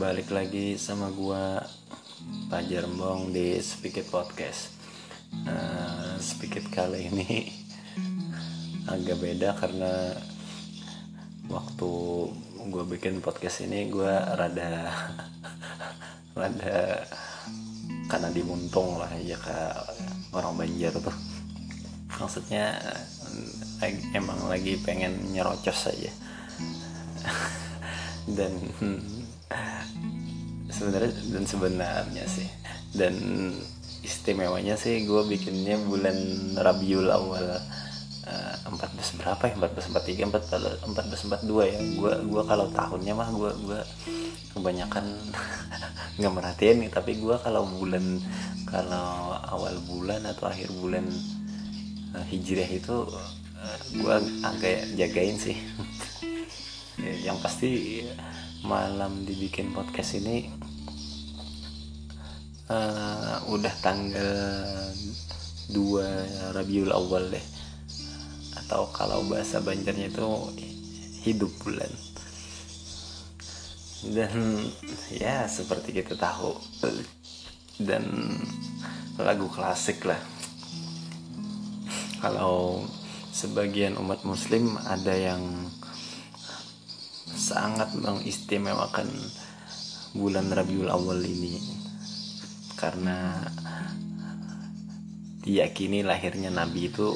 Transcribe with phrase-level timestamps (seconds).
[0.00, 1.60] balik lagi sama gua
[2.48, 4.72] Pajar Mbong di Speak It Podcast.
[5.44, 7.52] Uh, Speak It kali ini
[8.96, 10.16] agak beda karena
[11.52, 11.92] waktu
[12.72, 14.88] gue bikin podcast ini gue rada
[16.40, 17.04] rada
[18.08, 19.58] karena dimuntung lah ya ke
[20.32, 21.16] orang Banjar tuh
[22.16, 22.72] maksudnya
[24.16, 26.12] emang lagi pengen nyerocos aja
[28.40, 28.56] dan
[30.80, 32.48] sebenarnya dan sebenarnya sih.
[32.96, 33.14] Dan
[34.00, 36.16] istimewanya sih gue bikinnya bulan
[36.56, 37.60] Rabiul Awal
[38.24, 39.54] uh, 14 berapa ya?
[39.60, 41.80] 14 43 14 14 42 ya.
[42.00, 43.80] Gue gua kalau tahunnya mah gue gua
[44.56, 45.04] kebanyakan
[46.18, 46.90] nggak merhatiin nih.
[46.90, 48.18] Tapi gue kalau bulan
[48.64, 51.04] kalau awal bulan atau akhir bulan
[52.16, 52.96] uh, hijriah itu
[53.60, 54.16] uh, gue
[54.48, 55.60] agak jagain sih.
[57.26, 57.70] Yang pasti
[58.60, 60.52] malam dibikin podcast ini
[62.70, 64.30] uh, udah tanggal
[65.74, 67.46] 2 Rabiul Awal deh.
[68.62, 70.26] Atau kalau bahasa Banjarnya itu
[71.26, 71.90] hidup bulan.
[74.00, 74.64] Dan
[75.12, 76.56] ya seperti kita tahu
[77.84, 78.06] dan
[79.20, 80.18] lagu klasik lah.
[82.20, 82.84] Kalau
[83.32, 85.42] sebagian umat muslim ada yang
[87.36, 89.08] sangat mengistimewakan
[90.12, 91.79] bulan Rabiul Awal ini
[92.80, 93.36] karena
[95.44, 97.12] diyakini lahirnya Nabi itu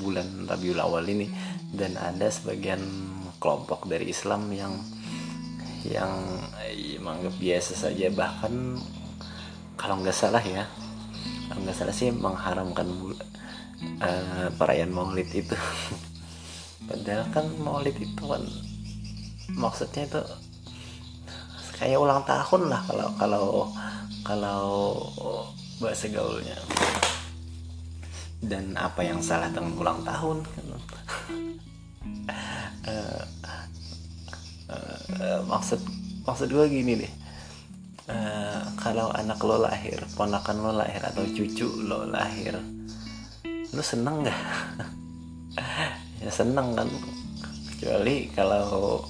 [0.00, 1.28] bulan Rabiul Awal ini.
[1.76, 2.80] Dan ada sebagian
[3.36, 4.80] kelompok dari Islam yang
[5.84, 8.08] yang eh, menganggap biasa saja.
[8.08, 8.80] Bahkan
[9.76, 10.64] kalau nggak salah ya
[11.46, 12.88] kalau nggak salah sih mengharamkan
[14.02, 15.54] uh, perayaan Maulid itu.
[16.90, 18.42] Padahal kan Maulid itu kan
[19.54, 20.20] maksudnya itu
[21.76, 23.44] kayak ulang tahun lah kalau kalau
[24.24, 24.62] kalau
[25.78, 26.56] bahasa gaulnya.
[28.40, 30.44] Dan apa yang salah dengan ulang tahun?
[32.86, 33.22] Uh,
[34.72, 35.80] uh, maksud
[36.24, 37.12] maksud gue gini deh.
[38.06, 42.54] Uh, kalau anak lo lahir ponakan lo lahir atau cucu lo lahir
[43.74, 44.40] lo seneng nggak?
[46.16, 46.88] Ya seneng kan.
[47.76, 49.04] Kecuali kalau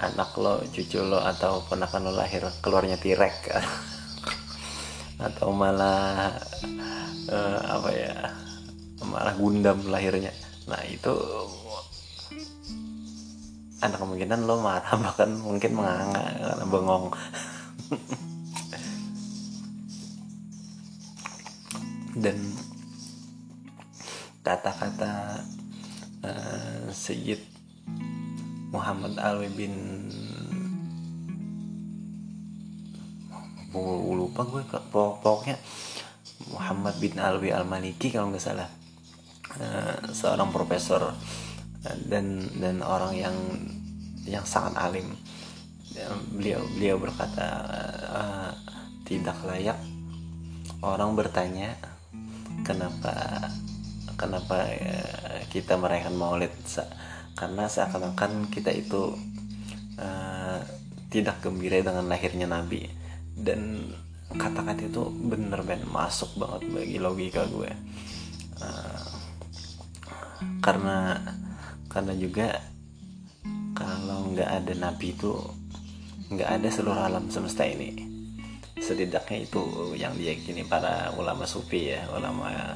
[0.00, 3.52] anak lo cucu lo atau ponakan lo lahir keluarnya tirek
[5.26, 6.32] atau malah
[7.28, 8.14] uh, apa ya
[9.04, 10.32] malah gundam lahirnya.
[10.70, 11.12] Nah itu
[13.82, 17.10] ada kemungkinan lo marah bahkan mungkin menganga karena bengong.
[22.12, 22.38] Dan
[24.44, 25.42] kata-kata
[26.22, 27.51] uh, Sayyid
[28.72, 29.74] Muhammad Alwi bin
[34.32, 35.60] lupa gue pokoknya
[36.52, 38.68] Muhammad bin Alwi Al Maliki kalau nggak salah.
[39.52, 41.12] Uh, seorang profesor
[42.08, 43.36] dan dan orang yang
[44.24, 45.12] yang sangat alim.
[46.32, 47.46] Beliau beliau berkata
[48.08, 48.50] uh,
[49.04, 49.76] tidak layak
[50.80, 51.76] orang bertanya
[52.64, 53.12] kenapa
[54.16, 54.72] kenapa
[55.52, 56.54] kita merayakan Maulid
[57.36, 59.16] karena seakan-akan kita itu
[59.98, 60.60] uh,
[61.12, 62.88] tidak gembira dengan lahirnya Nabi.
[63.32, 63.92] Dan
[64.32, 65.84] kata-kata itu bener ben.
[65.88, 67.70] Masuk banget bagi logika gue.
[68.62, 69.06] Uh,
[70.62, 71.18] karena
[71.90, 72.48] karena juga
[73.76, 75.34] kalau nggak ada nabi itu
[76.32, 78.08] nggak ada seluruh alam semesta ini.
[78.82, 79.62] Setidaknya itu
[79.94, 82.74] yang diyakini para ulama sufi ya ulama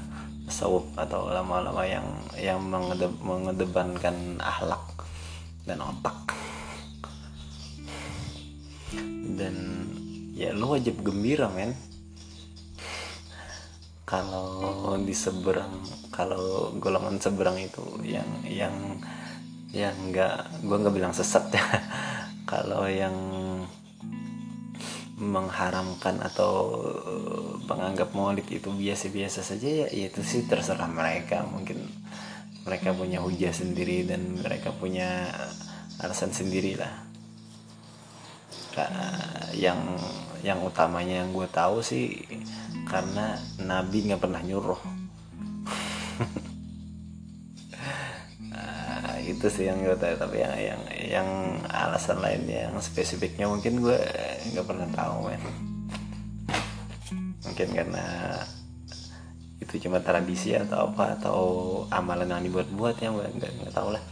[0.56, 5.04] tasawuf atau ulama-ulama yang yang mengedeb, mengedepankan akhlak
[5.68, 6.16] dan otak.
[9.36, 9.84] Dan
[10.32, 11.76] ya lu wajib gembira men.
[14.08, 15.76] Kalau di seberang
[16.08, 18.72] kalau golongan seberang itu yang yang
[19.76, 21.60] yang enggak gue nggak bilang sesat ya.
[22.48, 23.12] Kalau yang
[25.16, 26.76] mengharamkan atau
[27.64, 31.44] menganggap maulid itu biasa-biasa saja ya itu sih terserah mereka.
[31.48, 31.80] Mungkin
[32.68, 35.32] mereka punya hujah sendiri dan mereka punya
[36.04, 36.92] alasan sendiri lah.
[39.56, 39.80] Yang
[40.44, 42.12] yang utamanya yang gue tahu sih
[42.86, 44.78] karena Nabi nggak pernah nyuruh
[49.26, 51.28] itu sih yang gue tahu tapi yang yang yang
[51.66, 53.98] alasan lainnya yang spesifiknya mungkin gue
[54.54, 55.42] nggak pernah tahu men.
[57.42, 58.06] Mungkin karena
[59.58, 61.40] itu cuma tradisi atau apa atau
[61.90, 64.02] amalan yang dibuat-buat yang gue nggak nggak tahu lah.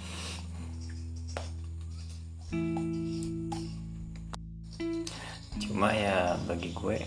[5.62, 6.98] Cuma ya bagi gue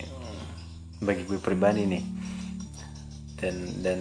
[1.03, 2.03] bagi gue pribadi nih
[3.37, 3.55] dan
[3.85, 3.99] dan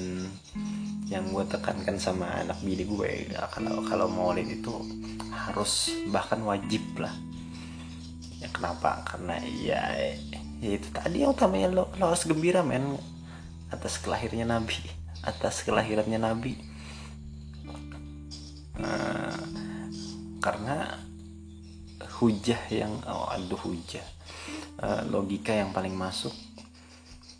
[1.06, 4.74] yang gue tekankan sama anak bini gue ya, kalau kalau maulid itu
[5.30, 7.14] harus bahkan wajib lah.
[8.42, 9.06] Ya kenapa?
[9.06, 9.80] Karena ya,
[10.58, 12.98] ya itu tadi yang utamanya lo, lo harus gembira men.
[13.70, 14.78] Atas kelahirnya nabi.
[15.22, 16.58] Atas kelahirannya nabi.
[18.76, 19.40] Uh,
[20.42, 21.00] karena
[22.20, 24.04] hujah yang oh, aduh hujah.
[24.82, 26.34] Uh, logika yang paling masuk.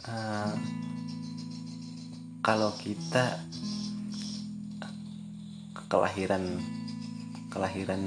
[0.06, 0.54] Uh,
[2.46, 3.42] kalau kita
[5.90, 6.62] kelahiran
[7.50, 8.02] kelahiran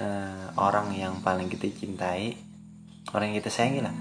[0.00, 2.40] uh, orang yang paling kita cintai
[3.12, 3.92] orang yang kita sayangi lah.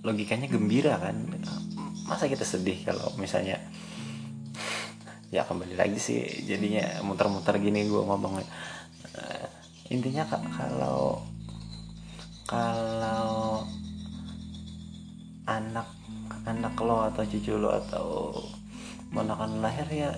[0.00, 1.28] Logikanya gembira kan?
[2.08, 3.60] Masa kita sedih kalau misalnya
[5.28, 8.40] ya kembali lagi sih jadinya muter-muter gini gue ngomong.
[9.12, 9.48] Uh,
[9.92, 10.24] intinya
[10.56, 11.20] kalau
[12.48, 13.68] kalau
[15.44, 15.97] anak
[16.58, 18.34] anak lo atau cucu lo atau
[19.14, 20.10] ponakan lahir ya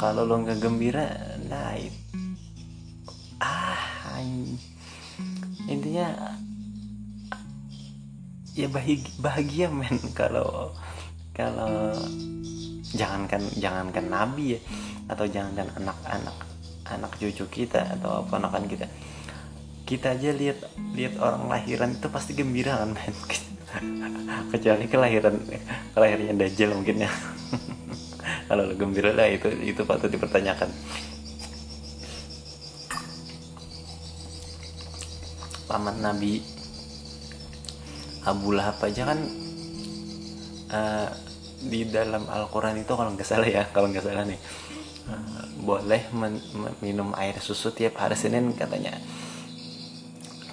[0.00, 1.06] kalau lo nggak gembira
[1.44, 1.76] nah
[3.44, 4.16] ah
[5.68, 6.08] intinya
[8.52, 9.96] ya bahagia, bahagia men.
[10.18, 10.76] Kalau
[11.32, 11.96] kalau
[12.92, 14.60] jangankan jangankan nabi ya
[15.08, 16.36] atau jangankan anak-anak
[16.92, 18.84] anak cucu kita atau ponakan kita
[19.88, 20.60] kita aja lihat
[20.92, 23.16] lihat orang lahiran itu pasti gembira kan men
[24.52, 25.36] kecuali kelahiran
[25.96, 27.10] kelahirannya dajjal mungkin ya.
[28.48, 30.68] Kalau lo gembira lah itu itu patut dipertanyakan.
[35.68, 36.44] Paman nabi
[38.28, 39.18] Abu Lahab aja kan
[40.68, 41.08] uh,
[41.62, 44.36] di dalam Al-Quran itu kalau nggak salah ya kalau nggak salah nih
[45.08, 46.42] uh, boleh men
[46.82, 49.00] minum air susu tiap hari Senin katanya.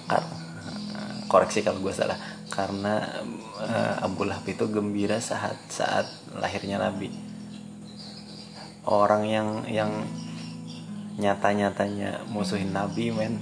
[0.08, 0.24] Kar
[1.30, 2.18] koreksi kalau gue salah
[2.50, 3.22] karena
[3.62, 7.08] uh, Abu Lahab itu gembira saat saat lahirnya Nabi.
[8.84, 10.04] Orang yang yang
[11.16, 13.38] nyata-nyatanya musuhin Nabi men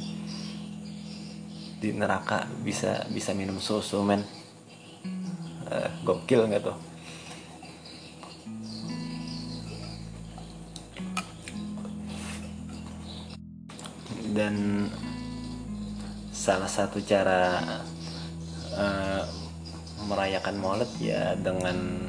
[1.78, 4.20] di neraka bisa bisa minum susu men.
[5.64, 6.78] Uh, gokil nggak tuh?
[14.28, 14.87] Dan
[16.31, 17.60] salah satu cara
[18.79, 19.23] uh,
[20.07, 22.09] merayakan Maulid ya dengan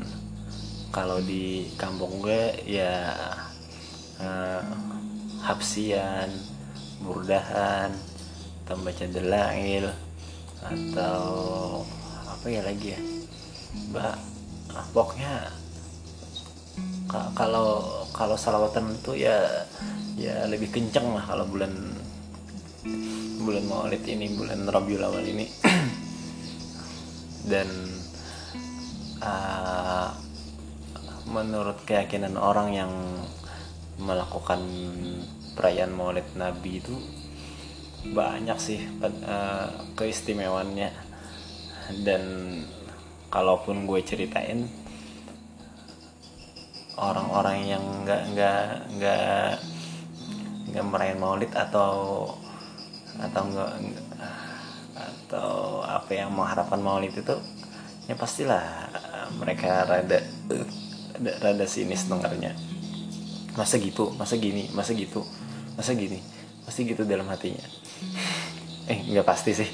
[0.90, 3.14] kalau di kampung gue ya
[4.22, 4.62] uh,
[5.44, 6.30] hapsian
[7.02, 7.94] burdahan
[8.66, 9.90] atau baca delail
[10.62, 11.24] atau
[12.30, 13.02] apa ya lagi ya?
[13.90, 14.16] Mbak
[14.78, 15.34] ah, pokoknya
[17.34, 19.66] kalau kalau salawatan itu ya
[20.14, 21.74] ya lebih kenceng lah kalau bulan
[23.42, 25.46] bulan Maulid ini bulan Rabiul Awal ini
[27.50, 27.68] dan
[29.26, 30.14] uh,
[31.26, 32.92] menurut keyakinan orang yang
[34.00, 34.62] melakukan
[35.58, 36.96] perayaan Maulid Nabi itu
[38.14, 39.68] banyak sih uh,
[39.98, 41.10] keistimewaannya.
[42.06, 42.24] Dan
[43.34, 44.70] kalaupun gue ceritain
[46.96, 48.62] orang-orang yang nggak nggak
[48.94, 49.52] nggak
[50.70, 51.92] nggak merayakan Maulid atau
[53.20, 54.09] atau enggak
[55.30, 57.38] atau apa yang mengharapkan Maulid itu
[58.10, 58.90] ya pastilah
[59.38, 62.58] mereka rada rada, rada sinis dengarnya.
[63.54, 65.22] Masa gitu masa gini masa gitu
[65.78, 66.18] masa gini
[66.66, 67.62] pasti gitu dalam hatinya.
[68.90, 69.70] Eh nggak pasti sih.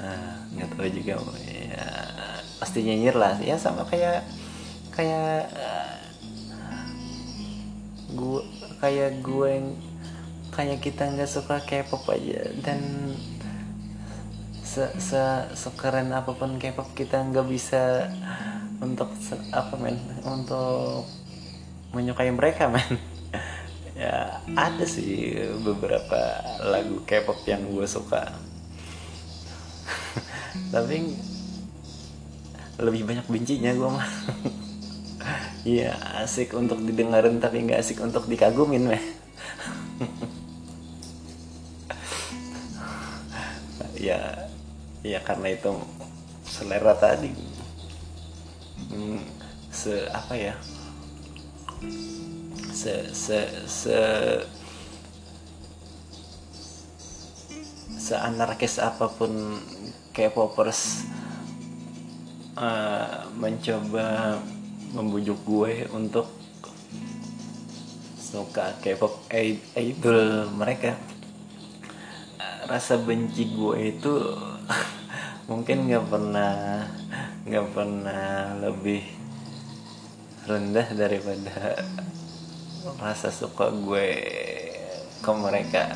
[0.00, 1.84] Nah, nggak tahu juga ya
[2.56, 3.36] pasti nyinyir lah.
[3.36, 4.24] Ya sama kayak
[4.96, 6.00] kayak uh,
[8.16, 8.40] gue
[8.80, 9.68] kayak gue yang
[10.56, 12.48] kayak kita nggak suka K-pop aja.
[12.64, 12.80] Dan
[14.70, 15.18] se se
[15.58, 18.06] sekeren apa pun K-pop kita nggak bisa
[18.78, 19.10] untuk
[19.50, 19.98] apa men?
[20.22, 21.10] Untuk
[21.90, 22.94] menyukai mereka men.
[24.00, 28.32] Ya ada sih beberapa lagu K-pop yang gue suka.
[30.72, 31.12] Tapi
[32.80, 34.08] lebih banyak bencinya gue mah.
[35.60, 35.92] Iya
[36.24, 39.04] asik untuk didengarin tapi nggak asik untuk dikagumin meh
[44.00, 44.48] ya
[45.00, 45.72] ya karena itu
[46.44, 47.32] selera tadi.
[48.90, 49.22] Hmm,
[49.70, 50.54] se apa ya?
[52.74, 53.98] Se se se
[58.00, 59.62] seanarkis apa pun
[60.10, 61.06] K-popers
[62.58, 64.40] uh, mencoba
[64.90, 66.26] membujuk gue untuk
[68.18, 69.30] suka K-pop
[69.78, 70.98] idol mereka.
[72.66, 74.14] Rasa benci gue itu
[75.50, 76.86] mungkin nggak pernah
[77.42, 79.02] nggak pernah lebih
[80.46, 81.74] rendah daripada
[83.02, 84.08] rasa suka gue
[85.18, 85.90] ke mereka.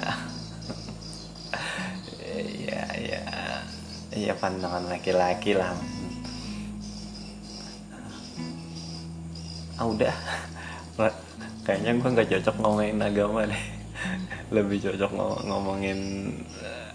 [2.67, 3.23] Ya ya
[4.11, 5.71] ya pandangan laki-laki lah.
[9.79, 10.15] Ah udah.
[11.63, 13.65] Kayaknya gue nggak cocok ngomongin agama deh.
[14.51, 15.11] Lebih cocok
[15.47, 15.99] ngomongin
[16.59, 16.91] eh,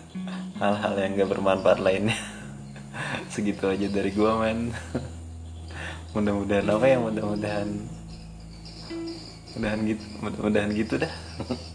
[0.60, 2.20] hal-hal yang gak bermanfaat lainnya
[3.30, 4.74] segitu aja dari gue men.
[6.18, 7.70] Mudah-mudahan apa ya mudah-mudahan
[9.60, 11.14] mudahan gitu mudah-mudahan gitu dah